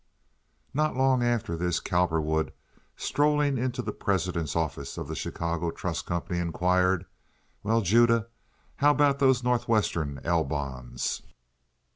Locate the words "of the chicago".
4.97-5.69